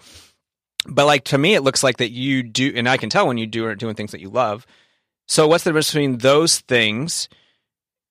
[0.86, 3.38] But like to me, it looks like that you do, and I can tell when
[3.38, 4.66] you do are doing things that you love.
[5.28, 7.28] So what's the difference between those things,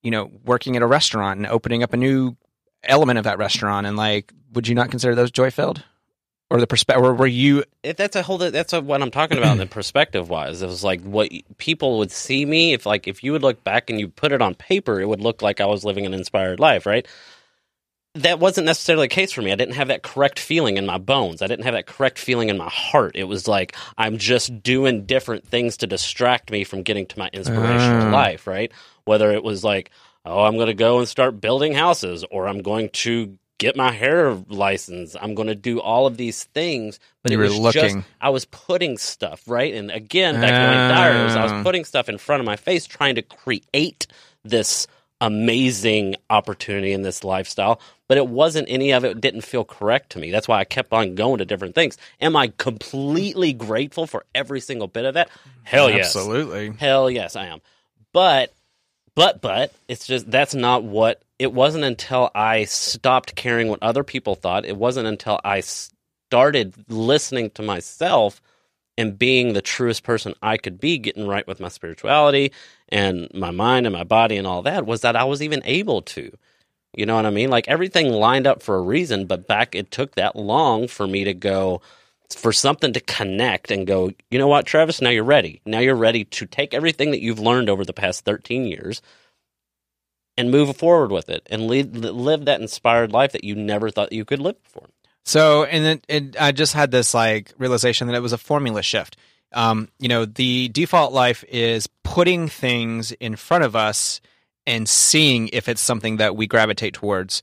[0.03, 2.37] you know, working at a restaurant and opening up a new
[2.83, 5.83] element of that restaurant, and like, would you not consider those joy filled,
[6.49, 7.63] or the perspective, or were you?
[7.83, 10.61] if that's a whole that's a, what I'm talking about in the perspective wise.
[10.61, 13.89] It was like what people would see me if like if you would look back
[13.89, 16.59] and you put it on paper, it would look like I was living an inspired
[16.59, 17.07] life, right?
[18.15, 19.51] That wasn't necessarily the case for me.
[19.51, 21.41] I didn't have that correct feeling in my bones.
[21.43, 23.11] I didn't have that correct feeling in my heart.
[23.15, 27.29] It was like I'm just doing different things to distract me from getting to my
[27.31, 28.11] inspirational Ah.
[28.11, 28.71] life, right?
[29.05, 29.91] Whether it was like,
[30.25, 33.91] oh, I'm going to go and start building houses, or I'm going to get my
[33.91, 35.15] hair license.
[35.21, 36.99] I'm going to do all of these things.
[37.21, 37.97] But You it was just.
[38.19, 41.53] I was putting stuff right, and again, back to my diaries, I Ah.
[41.57, 44.07] was putting stuff in front of my face, trying to create
[44.43, 44.87] this
[45.21, 47.79] amazing opportunity in this lifestyle.
[48.07, 50.31] But it wasn't any of it didn't feel correct to me.
[50.31, 51.97] That's why I kept on going to different things.
[52.21, 55.29] Am I completely grateful for every single bit of that?
[55.63, 56.15] Hell yes.
[56.15, 56.71] Absolutely.
[56.79, 57.59] Hell yes, I am.
[58.13, 58.51] But,
[59.15, 64.03] but, but, it's just that's not what it wasn't until I stopped caring what other
[64.03, 64.65] people thought.
[64.65, 68.41] It wasn't until I started listening to myself
[68.97, 72.51] and being the truest person I could be, getting right with my spirituality
[72.89, 76.01] and my mind and my body and all that, was that I was even able
[76.01, 76.31] to.
[76.93, 77.49] You know what I mean?
[77.49, 81.23] Like everything lined up for a reason, but back it took that long for me
[81.23, 81.81] to go,
[82.35, 85.61] for something to connect and go, you know what, Travis, now you're ready.
[85.65, 89.01] Now you're ready to take everything that you've learned over the past 13 years
[90.37, 94.13] and move forward with it and lead, live that inspired life that you never thought
[94.13, 94.87] you could live before.
[95.25, 98.81] So, and then it, I just had this like realization that it was a formula
[98.81, 99.17] shift.
[99.51, 104.21] Um, you know, the default life is putting things in front of us
[104.65, 107.41] and seeing if it's something that we gravitate towards.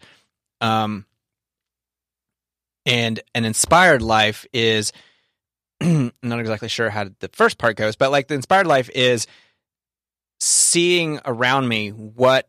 [0.60, 1.04] Um,
[2.86, 4.92] and an inspired life is
[5.80, 9.26] I'm not exactly sure how the first part goes, but like the inspired life is
[10.40, 12.48] seeing around me what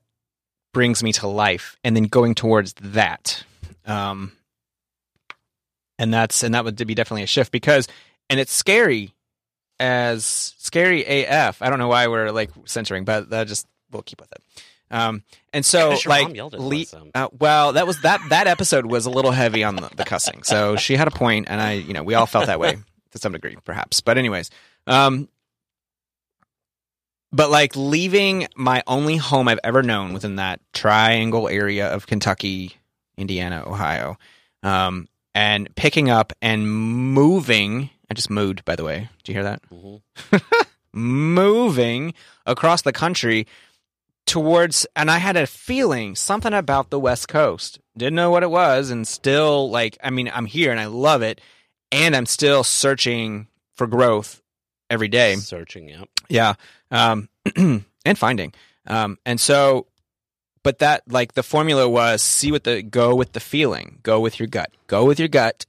[0.73, 3.43] brings me to life and then going towards that.
[3.86, 4.34] Um,
[5.97, 7.88] and that's and that would be definitely a shift because
[8.30, 9.13] and it's scary
[9.80, 11.62] as scary AF.
[11.62, 14.41] I don't know why we're like censoring, but that just we'll keep with it.
[14.89, 18.47] Um, and so like mom yelled at us le- uh, well, that was that that
[18.47, 20.43] episode was a little heavy on the, the cussing.
[20.43, 22.78] So she had a point, and I, you know, we all felt that way
[23.12, 24.00] to some degree, perhaps.
[24.02, 24.50] But anyways,
[24.86, 25.28] um,
[27.32, 32.78] but like leaving my only home I've ever known within that triangle area of Kentucky,
[33.17, 34.17] Indiana, Ohio,
[34.63, 37.89] um, and picking up and moving.
[38.10, 39.10] I just moved, by the way.
[39.23, 39.62] Do you hear that?
[39.69, 40.02] Mhm.
[40.93, 42.13] moving
[42.45, 43.45] across the country
[44.27, 47.79] towards and I had a feeling something about the West Coast.
[47.97, 51.23] Didn't know what it was and still like I mean I'm here and I love
[51.23, 51.41] it
[51.91, 54.41] and I'm still searching for growth
[54.89, 55.35] every day.
[55.37, 56.09] Searching, yep.
[56.29, 56.53] Yeah.
[56.91, 58.53] Um and finding.
[58.85, 59.87] Um and so
[60.61, 63.99] but that like the formula was see what the go with the feeling.
[64.03, 64.71] Go with your gut.
[64.87, 65.65] Go with your gut.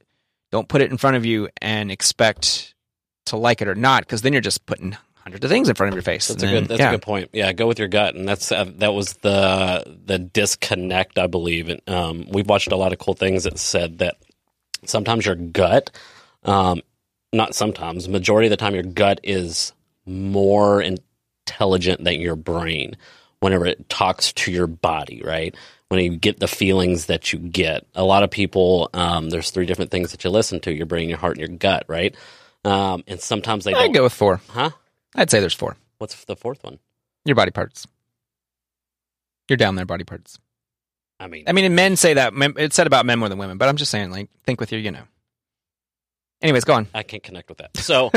[0.51, 2.75] Don't put it in front of you and expect
[3.27, 4.97] to like it or not because then you're just putting
[5.29, 6.27] hundreds of things in front of your face.
[6.27, 6.67] That's a then- good.
[6.69, 6.89] That's yeah.
[6.89, 7.29] a good point.
[7.33, 11.19] Yeah, go with your gut, and that's uh, that was the the disconnect.
[11.19, 11.69] I believe.
[11.69, 14.17] And, um, we've watched a lot of cool things that said that
[14.85, 15.91] sometimes your gut,
[16.43, 16.81] um,
[17.31, 19.73] not sometimes, majority of the time, your gut is
[20.05, 22.97] more intelligent than your brain.
[23.39, 25.55] Whenever it talks to your body, right?
[25.87, 29.65] When you get the feelings that you get, a lot of people, um, there's three
[29.65, 32.15] different things that you listen to: your brain, your heart, and your gut, right?
[32.65, 33.91] Um, and sometimes they I'd don't.
[33.93, 34.41] go with four.
[34.49, 34.71] Huh?
[35.15, 35.75] I'd say there's four.
[35.97, 36.79] What's the fourth one?
[37.25, 37.87] Your body parts.
[39.49, 40.39] You're down there, body parts.
[41.19, 42.33] I mean, I mean, men say that.
[42.57, 44.79] It's said about men more than women, but I'm just saying, like, think with your,
[44.79, 45.03] you know.
[46.41, 46.87] Anyways, go on.
[46.93, 47.75] I can't connect with that.
[47.75, 48.11] So,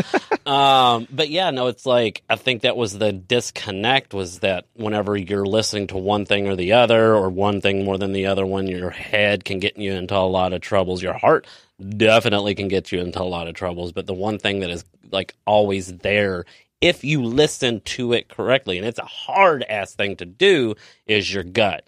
[0.47, 5.17] um, but yeah, no, it's like I think that was the disconnect was that whenever
[5.17, 8.47] you're listening to one thing or the other, or one thing more than the other
[8.47, 11.03] one, your head can get you into a lot of troubles.
[11.03, 11.49] Your heart
[11.97, 13.91] definitely can get you into a lot of troubles.
[13.91, 16.45] But the one thing that is like always there,
[16.83, 20.75] if you listen to it correctly, and it's a hard ass thing to do,
[21.07, 21.87] is your gut.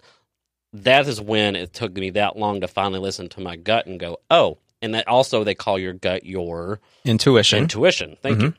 [0.73, 3.99] That is when it took me that long to finally listen to my gut and
[3.99, 4.57] go, oh.
[4.81, 7.59] And that also they call your gut your Intuition.
[7.59, 8.17] intuition.
[8.21, 8.53] Thank you.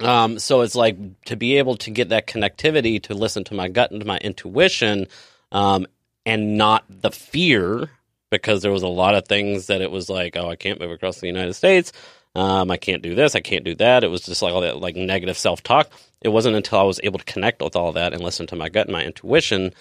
[0.00, 3.68] Um, so it's like to be able to get that connectivity to listen to my
[3.68, 5.06] gut and to my intuition,
[5.52, 5.86] um,
[6.24, 7.90] and not the fear,
[8.30, 10.90] because there was a lot of things that it was like, oh, I can't move
[10.90, 11.92] across the United States.
[12.34, 13.34] Um, I can't do this.
[13.34, 14.04] I can't do that.
[14.04, 15.90] It was just like all that like negative self talk.
[16.20, 18.68] It wasn't until I was able to connect with all that and listen to my
[18.68, 19.74] gut and my intuition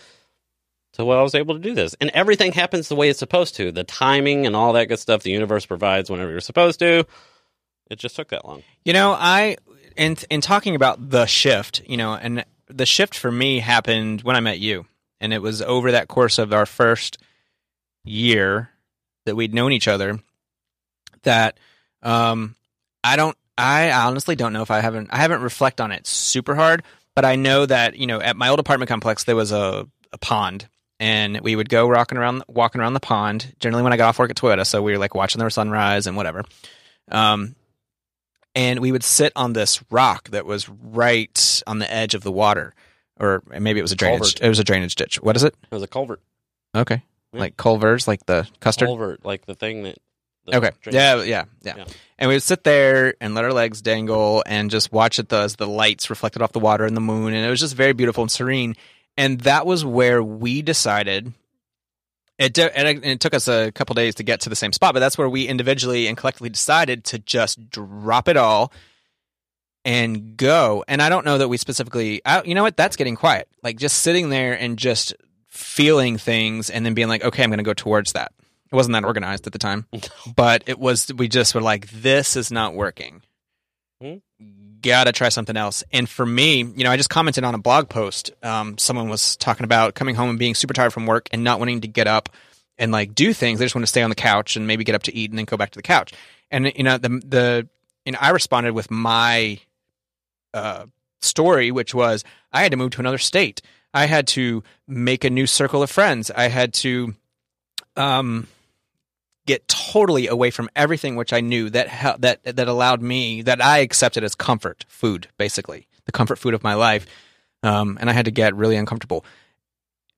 [0.93, 1.95] to what I was able to do this.
[2.01, 3.71] And everything happens the way it's supposed to.
[3.71, 7.05] The timing and all that good stuff the universe provides whenever you're supposed to.
[7.89, 8.63] It just took that long.
[8.83, 9.57] You know, I
[9.95, 14.35] in in talking about the shift, you know, and the shift for me happened when
[14.35, 14.85] I met you,
[15.19, 17.17] and it was over that course of our first
[18.03, 18.69] year
[19.25, 20.19] that we'd known each other.
[21.23, 21.57] That
[22.03, 22.55] um,
[23.03, 26.55] I don't, I honestly don't know if I haven't, I haven't reflect on it super
[26.55, 26.83] hard,
[27.15, 30.17] but I know that you know at my old apartment complex there was a, a
[30.17, 30.67] pond.
[30.99, 33.55] And we would go rocking around, walking around the pond.
[33.59, 36.05] Generally, when I got off work at Toyota, so we were like watching the sunrise
[36.05, 36.43] and whatever.
[37.11, 37.55] Um,
[38.53, 42.31] and we would sit on this rock that was right on the edge of the
[42.31, 42.75] water,
[43.19, 44.19] or maybe it was a drainage.
[44.35, 44.41] Culvert.
[44.41, 45.19] It was a drainage ditch.
[45.21, 45.55] What is it?
[45.71, 46.21] It was a culvert.
[46.75, 47.01] Okay,
[47.33, 47.39] Yeah.
[47.39, 48.87] like Culver's, like the custard.
[48.87, 49.97] Culvert, like the thing that.
[50.47, 51.85] Okay, yeah, yeah, yeah, Yeah.
[52.17, 55.55] And we would sit there and let our legs dangle and just watch it as
[55.55, 58.23] the lights reflected off the water and the moon, and it was just very beautiful
[58.23, 58.75] and serene.
[59.17, 61.33] And that was where we decided.
[62.37, 64.93] It, it, and it took us a couple days to get to the same spot,
[64.93, 68.71] but that's where we individually and collectively decided to just drop it all
[69.85, 70.83] and go.
[70.87, 72.77] And I don't know that we specifically, I, you know what?
[72.77, 73.47] That's getting quiet.
[73.63, 75.13] Like just sitting there and just
[75.47, 78.31] feeling things and then being like, okay, I'm going to go towards that.
[78.71, 79.85] It wasn't that organized at the time,
[80.35, 83.21] but it was, we just were like, this is not working.
[84.01, 84.15] Hmm.
[84.81, 85.83] Gotta try something else.
[85.91, 88.31] And for me, you know, I just commented on a blog post.
[88.41, 91.59] Um, someone was talking about coming home and being super tired from work and not
[91.59, 92.29] wanting to get up
[92.79, 93.59] and like do things.
[93.59, 95.37] They just want to stay on the couch and maybe get up to eat and
[95.37, 96.13] then go back to the couch.
[96.49, 97.67] And you know the the
[98.11, 99.59] know I responded with my
[100.53, 100.85] uh,
[101.21, 103.61] story, which was I had to move to another state.
[103.93, 106.31] I had to make a new circle of friends.
[106.31, 107.13] I had to
[107.95, 108.47] um,
[109.53, 113.79] get totally away from everything which I knew that that that allowed me that I
[113.79, 117.05] accepted as comfort food, basically the comfort food of my life.
[117.63, 119.23] Um, and I had to get really uncomfortable.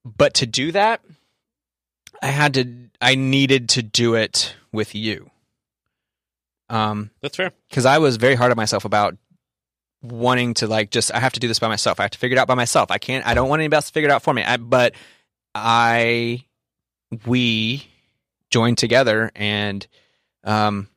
[0.06, 1.02] But to do that,
[2.22, 2.90] I had to.
[3.02, 5.30] I needed to do it with you.
[6.70, 7.52] Um, That's fair.
[7.70, 9.18] because I was very hard on myself about
[10.02, 12.00] wanting to like just I have to do this by myself.
[12.00, 12.92] I have to figure it out by myself.
[12.92, 13.26] I can't.
[13.26, 14.44] I don't want anybody else to figure it out for me.
[14.44, 14.94] I, but
[15.54, 16.46] I
[17.26, 17.88] we
[18.54, 19.88] joined together and
[20.44, 20.88] um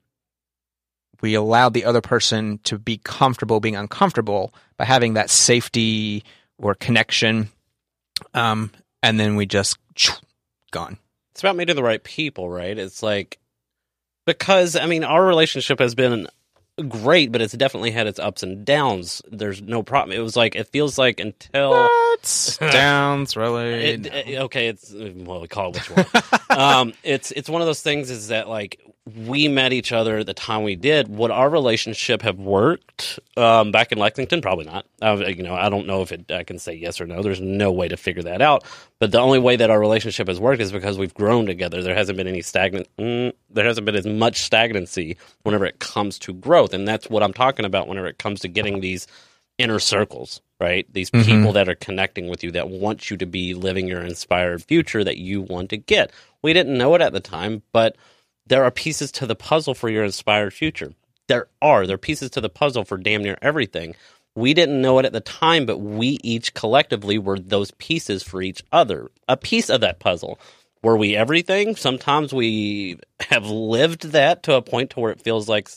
[1.22, 6.22] we allowed the other person to be comfortable being uncomfortable by having that safety
[6.58, 7.48] or connection
[8.34, 8.70] um
[9.02, 9.78] and then we just
[10.70, 10.98] gone
[11.30, 12.76] It's about meeting the right people, right?
[12.78, 13.38] It's like
[14.26, 16.28] because I mean our relationship has been
[16.88, 19.22] great, but it's definitely had its ups and downs.
[19.30, 20.16] There's no problem.
[20.16, 25.40] It was like it feels like until what downs really it, it- okay, it's well,
[25.40, 26.50] we call it what you want.
[26.50, 30.26] um, it's it's one of those things is that like we met each other at
[30.26, 31.06] the time we did.
[31.08, 34.40] Would our relationship have worked um, back in Lexington?
[34.40, 34.84] Probably not.
[35.00, 36.30] Uh, you know, I don't know if it.
[36.32, 37.22] I can say yes or no.
[37.22, 38.64] There's no way to figure that out.
[38.98, 41.82] But the only way that our relationship has worked is because we've grown together.
[41.82, 42.88] There hasn't been any stagnant.
[42.98, 47.22] Mm, there hasn't been as much stagnancy whenever it comes to growth, and that's what
[47.22, 47.86] I'm talking about.
[47.86, 49.06] Whenever it comes to getting these
[49.56, 50.84] inner circles, right?
[50.92, 51.24] These Mhm.
[51.24, 55.04] people that are connecting with you that want you to be living your inspired future
[55.04, 56.10] that you want to get.
[56.42, 57.96] We didn't know it at the time, but
[58.46, 60.92] there are pieces to the puzzle for your inspired future.
[61.28, 61.86] There are.
[61.86, 63.94] There are pieces to the puzzle for damn near everything.
[64.34, 68.42] We didn't know it at the time, but we each collectively were those pieces for
[68.42, 69.10] each other.
[69.28, 70.38] A piece of that puzzle.
[70.82, 71.74] Were we everything?
[71.74, 75.68] Sometimes we have lived that to a point to where it feels like,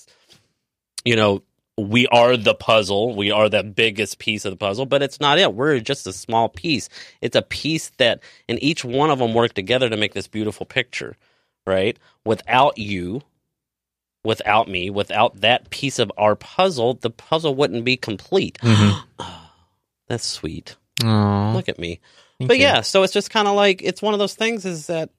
[1.06, 1.42] you know,
[1.78, 3.16] we are the puzzle.
[3.16, 5.54] We are the biggest piece of the puzzle, but it's not it.
[5.54, 6.90] We're just a small piece.
[7.22, 10.66] It's a piece that, and each one of them work together to make this beautiful
[10.66, 11.16] picture,
[11.70, 11.98] right?
[12.26, 13.22] Without you,
[14.26, 18.58] without me, without that piece of our puzzle, the puzzle wouldn't be complete.
[18.62, 19.02] Mhm.
[20.08, 20.76] That's sweet.
[21.04, 22.02] Aw, Look at me.
[22.40, 22.64] thank but you.
[22.64, 25.10] yeah, so it's just kind of like it's one of those things is that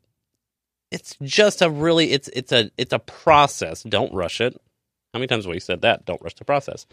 [0.91, 3.83] it's just a really it's it's a it's a process.
[3.85, 4.55] Don't rush it.
[5.15, 6.05] How many times have we said that?
[6.05, 6.87] Don't rush the process.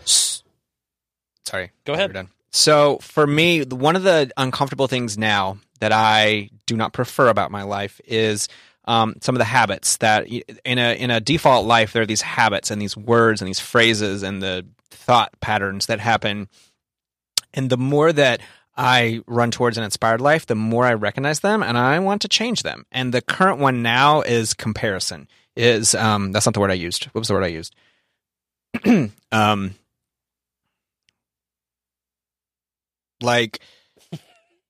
[1.46, 1.72] Sorry.
[1.86, 2.14] Go ahead.
[2.14, 2.30] done.
[2.52, 7.52] So for me, one of the uncomfortable things now that I do not prefer about
[7.52, 8.48] my life is
[8.88, 12.22] um, some of the habits that in a in a default life there are these
[12.22, 16.48] habits and these words and these phrases and the thought patterns that happen.
[17.54, 18.42] And the more that
[18.76, 22.28] I run towards an inspired life, the more I recognize them and I want to
[22.28, 22.86] change them.
[22.92, 25.28] And the current one now is comparison.
[25.56, 27.06] Is um, that's not the word I used.
[27.06, 27.76] What was the word I used?
[29.32, 29.74] um,
[33.22, 33.60] like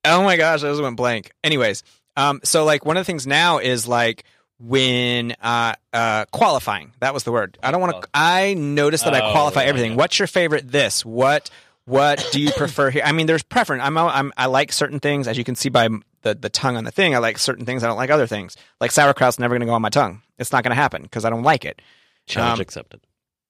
[0.04, 1.82] oh my gosh i just went blank anyways
[2.18, 4.24] um so like one of the things now is like
[4.60, 6.92] when uh uh qualifying.
[7.00, 7.56] That was the word.
[7.62, 9.92] I don't want to i notice that i Oh, qualify everything.
[9.92, 9.96] yeah.
[9.98, 11.04] what's your favorite this?
[11.04, 11.48] What
[11.84, 13.02] what do you prefer here?
[13.04, 13.82] I mean there's preference.
[13.84, 15.26] I'm, I'm i like certain things.
[15.28, 15.88] As you can see by
[16.22, 17.84] the, the tongue on the thing i like certain things.
[17.84, 18.56] I don't like other things.
[18.80, 20.20] Like sauerkraut's never going to go on my tongue.
[20.38, 21.80] It's not going to happen because i don't like it.
[22.26, 23.00] Challenge Um, accepted.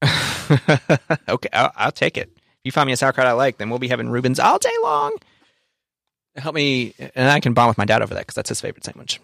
[1.29, 2.31] okay, I'll, I'll take it.
[2.37, 4.71] If you find me a sauerkraut I like, then we'll be having Reubens all day
[4.83, 5.17] long.
[6.37, 8.85] Help me, and I can bond with my dad over that because that's his favorite
[8.85, 9.21] sandwich.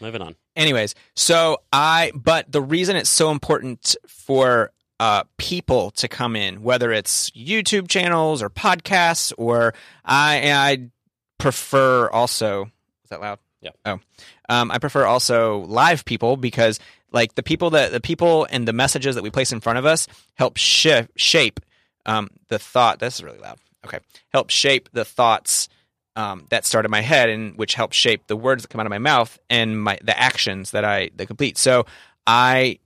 [0.00, 0.36] Moving on.
[0.56, 6.62] Anyways, so I, but the reason it's so important for uh, people to come in,
[6.62, 10.90] whether it's YouTube channels or podcasts, or I, I
[11.38, 12.64] prefer also.
[13.04, 13.38] Is that loud?
[13.60, 13.70] Yeah.
[13.84, 14.00] Oh,
[14.48, 16.80] um, I prefer also live people because
[17.12, 19.86] like the people that the people and the messages that we place in front of
[19.86, 21.60] us help shi shape
[22.06, 22.98] um, the thought.
[22.98, 23.58] That's really loud.
[23.84, 23.98] Okay,
[24.32, 25.68] help shape the thoughts
[26.16, 28.86] um, that start in my head, and which help shape the words that come out
[28.86, 31.58] of my mouth and my the actions that I that complete.
[31.58, 31.86] So
[32.26, 32.78] I,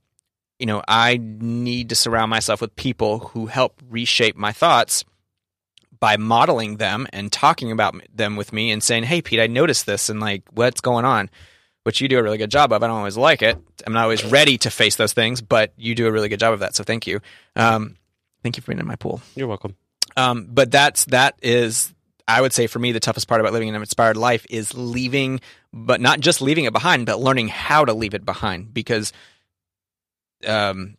[0.59, 5.03] you know, I need to surround myself with people who help reshape my thoughts
[5.99, 9.85] by modeling them and talking about them with me and saying, "Hey, Pete, I noticed
[9.85, 11.29] this, and like, what's going on?"
[11.83, 12.83] Which you do a really good job of.
[12.83, 13.57] I don't always like it.
[13.85, 16.53] I'm not always ready to face those things, but you do a really good job
[16.53, 16.75] of that.
[16.75, 17.21] So thank you.
[17.55, 17.95] Um,
[18.43, 19.21] thank you for being in my pool.
[19.35, 19.77] You're welcome.
[20.17, 21.93] Um, but that's that is
[22.27, 25.39] I would say for me the toughest part about living an inspired life is leaving,
[25.71, 29.13] but not just leaving it behind, but learning how to leave it behind because
[30.45, 30.97] um,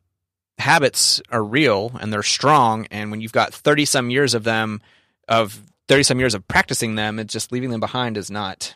[0.58, 4.80] habits are real and they're strong, and when you've got thirty some years of them,
[5.28, 8.74] of thirty some years of practicing them, it's just leaving them behind is not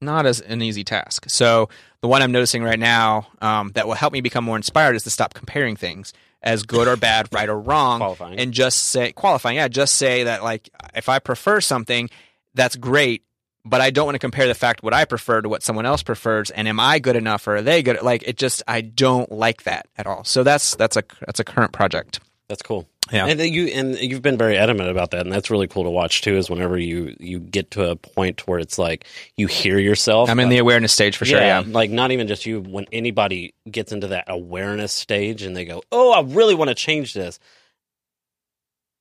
[0.00, 1.30] not as an easy task.
[1.30, 1.68] So
[2.00, 5.04] the one I'm noticing right now um, that will help me become more inspired is
[5.04, 6.12] to stop comparing things
[6.42, 8.38] as good or bad, right or wrong, Qualifying.
[8.38, 9.56] and just say qualifying.
[9.56, 12.10] Yeah, just say that like if I prefer something,
[12.54, 13.22] that's great.
[13.64, 16.02] But I don't want to compare the fact what I prefer to what someone else
[16.02, 18.02] prefers, and am I good enough or are they good?
[18.02, 20.24] Like it just I don't like that at all.
[20.24, 22.18] So that's that's a that's a current project.
[22.48, 22.88] That's cool.
[23.12, 23.26] Yeah.
[23.26, 26.22] and you and you've been very adamant about that, and that's really cool to watch
[26.22, 26.36] too.
[26.36, 29.06] Is whenever you you get to a point where it's like
[29.36, 30.30] you hear yourself.
[30.30, 31.40] I'm in the awareness stage for sure.
[31.40, 32.60] Yeah, like not even just you.
[32.60, 36.74] When anybody gets into that awareness stage and they go, "Oh, I really want to
[36.74, 37.38] change this,"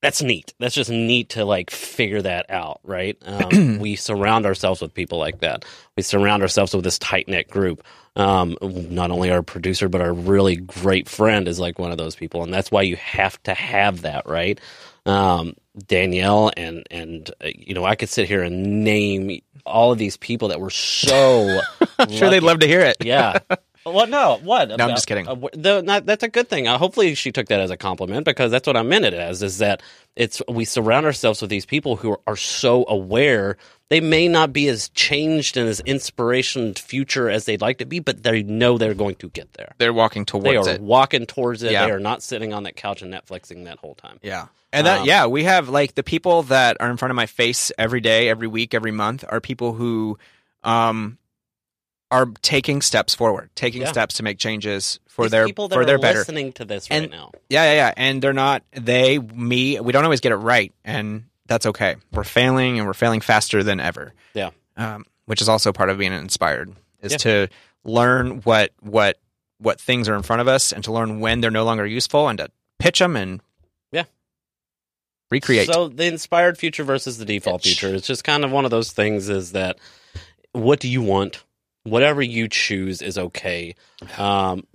[0.01, 0.53] that's neat.
[0.59, 3.17] That's just neat to like figure that out, right?
[3.31, 5.65] Um, we surround ourselves with people like that.
[5.95, 7.83] We surround ourselves with this tight knit group.
[8.15, 12.15] Um, not only our producer, but our really great friend is like one of those
[12.15, 14.59] people, and that's why you have to have that, right?
[15.05, 15.55] Um,
[15.87, 20.17] Danielle and and uh, you know I could sit here and name all of these
[20.17, 21.61] people that were so
[22.09, 22.97] sure they'd love to hear it.
[23.01, 23.39] Yeah.
[23.83, 24.09] What?
[24.09, 24.39] No.
[24.43, 24.69] What?
[24.69, 25.27] No, I'm just kidding.
[25.27, 26.67] Uh, the, not, that's a good thing.
[26.67, 29.41] Uh, hopefully, she took that as a compliment because that's what I meant it as.
[29.41, 29.81] Is that
[30.15, 33.57] it's we surround ourselves with these people who are, are so aware.
[33.89, 37.99] They may not be as changed and as inspiration future as they'd like to be,
[37.99, 39.73] but they know they're going to get there.
[39.79, 40.49] They're walking towards it.
[40.49, 40.81] They are it.
[40.81, 41.73] walking towards it.
[41.73, 41.85] Yeah.
[41.85, 44.19] They are not sitting on that couch and Netflixing that whole time.
[44.21, 44.47] Yeah.
[44.71, 47.25] And that, Um, yeah, we have like the people that are in front of my
[47.25, 50.17] face every day, every week, every month are people who
[50.63, 51.17] um,
[52.11, 53.91] are taking steps forward, taking Yeah.
[53.91, 56.19] steps to make changes for These their people that for are their better.
[56.19, 57.31] listening to this And- right now.
[57.49, 57.93] Yeah, yeah, yeah.
[57.97, 59.79] And they're not they, me.
[59.79, 61.95] We don't always get it right, and that's okay.
[62.11, 64.13] We're failing, and we're failing faster than ever.
[64.33, 64.49] Yeah.
[64.77, 67.17] Um, which is also part of being inspired is Yeah.
[67.19, 67.47] to
[67.83, 69.17] learn what what
[69.59, 72.27] what things are in front of us, and to learn when they're no longer useful,
[72.27, 72.49] and to
[72.79, 73.41] pitch them and
[73.91, 74.05] Yeah.
[75.29, 75.67] recreate.
[75.67, 77.79] So the inspired future versus the default Pitch.
[77.79, 77.95] future.
[77.95, 79.77] It's just kind of one of those things is that
[80.51, 81.43] what do you want?
[81.83, 83.75] Whatever you choose is okay.
[84.17, 84.65] Um,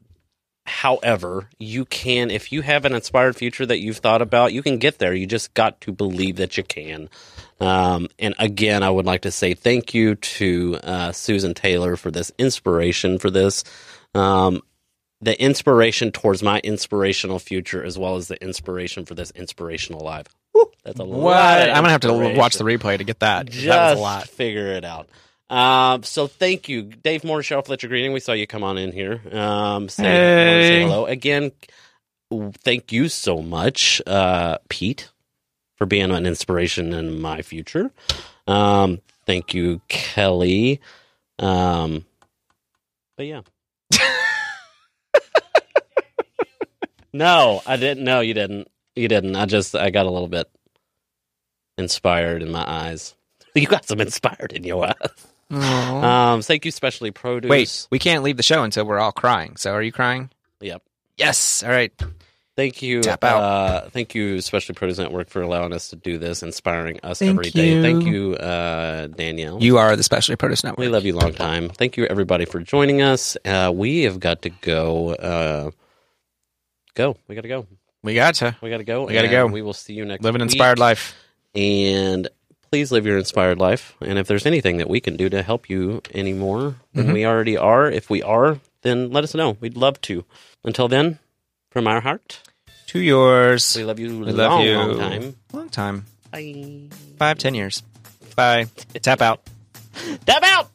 [0.65, 4.79] however, you can, if you have an inspired future that you've thought about, you can
[4.79, 5.15] get there.
[5.15, 7.09] You just got to believe that you can.
[7.61, 12.11] Um, and again, I would like to say thank you to uh, Susan Taylor for
[12.11, 13.63] this inspiration for this.
[14.15, 14.63] Um,
[15.23, 20.27] the inspiration towards my inspirational future, as well as the inspiration for this inspirational live.
[20.55, 21.23] Woo, that's a What?
[21.37, 21.69] lot.
[21.71, 23.47] I'm gonna have to watch the replay to get that.
[23.49, 24.29] Just that was a lot.
[24.29, 25.09] figure it out.
[25.49, 28.13] Um, so thank you, Dave Moore, Cheryl Fletcher Greeting.
[28.13, 29.21] We saw you come on in here.
[29.33, 31.53] Um, say, wanna say hello again.
[32.65, 35.11] Thank you so much, uh, Pete,
[35.77, 37.93] for being an inspiration in my future.
[38.49, 40.81] Um, thank you, Kelly.
[41.39, 42.05] Um,
[43.17, 43.43] but yeah.
[47.13, 48.05] no, I didn't.
[48.05, 48.69] No, you didn't.
[48.97, 49.37] You didn't.
[49.37, 50.51] I just I got a little bit
[51.79, 53.15] inspired in my eyes.
[53.55, 55.27] You got some inspired in your eyes.
[55.51, 57.49] Um, thank you, Specialty Produce.
[57.49, 59.57] Wait, we can't leave the show until we're all crying.
[59.57, 60.31] So are you crying?
[60.61, 60.83] Yep.
[61.17, 61.63] Yes.
[61.63, 61.93] All right.
[62.57, 63.03] Thank you.
[63.03, 63.43] Tap out.
[63.43, 67.33] Uh, thank you, especially Produce Network, for allowing us to do this, inspiring us Thank
[67.33, 67.75] every day.
[67.75, 67.83] you.
[67.83, 69.63] Thank you, uh, Danielle.
[69.63, 70.79] You are the Specialty Produce Network.
[70.79, 71.69] we love you long time.
[71.69, 73.37] Thank you, everybody, for joining us.
[73.45, 75.11] Uh, we have got to go.
[75.15, 75.71] Uh,
[76.95, 77.19] go.
[77.29, 77.67] We got to go.
[78.03, 78.57] We gotcha.
[78.63, 79.05] We got to go.
[79.05, 79.47] We gotta and go.
[79.49, 80.25] We will see you next.
[80.25, 80.53] Live an week.
[80.53, 81.15] inspired life.
[81.55, 82.27] and
[82.71, 83.95] please live your inspired life.
[84.01, 87.13] And if there's anything that we can do to help you any more than Mhm.
[87.13, 89.57] we already are, if we are, then let us know.
[89.61, 90.25] We'd love to.
[90.65, 91.19] Until then,
[91.71, 92.41] from our heart,
[92.89, 93.75] To yours.
[93.77, 94.77] we love you We long, love you.
[94.77, 95.37] long time.
[95.53, 96.07] Long time.
[96.31, 96.89] Bye.
[97.19, 97.83] Five, ten years.
[98.35, 98.67] Bye.
[99.03, 99.41] Tap out.
[100.27, 100.71] Tap out!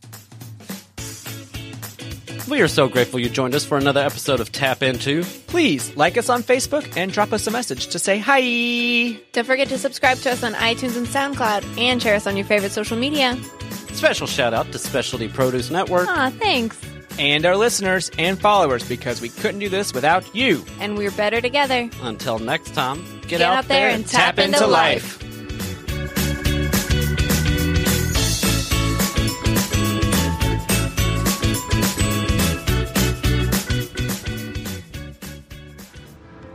[2.51, 5.23] We are so grateful you joined us for another episode of Tap Into.
[5.47, 9.17] Please like us on Facebook and drop us a message to say hi.
[9.31, 12.45] Don't forget to subscribe to us on iTunes and SoundCloud and share us on your
[12.45, 13.37] favorite social media.
[13.93, 16.09] Special shout out to Specialty Produce Network.
[16.09, 16.77] Aw, thanks.
[17.17, 20.65] And our listeners and followers because we couldn't do this without you.
[20.81, 21.89] And we're better together.
[22.01, 25.23] Until next time, get, Get out there and tap into life.